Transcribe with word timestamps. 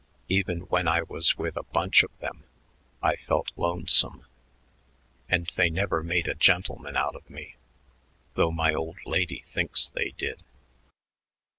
Even 0.29 0.61
when 0.61 0.87
I 0.87 1.03
was 1.03 1.37
with 1.37 1.55
a 1.55 1.61
bunch 1.61 2.01
of 2.01 2.09
them, 2.17 2.43
I 3.03 3.17
felt 3.17 3.51
lonesome.... 3.55 4.25
And 5.29 5.47
they 5.55 5.69
never 5.69 6.01
made 6.01 6.27
a 6.27 6.33
gentleman 6.33 6.97
out 6.97 7.13
of 7.13 7.29
me, 7.29 7.55
though 8.33 8.49
my 8.51 8.73
old 8.73 8.97
lady 9.05 9.43
thinks 9.53 9.89
they 9.89 10.09
did." 10.17 10.43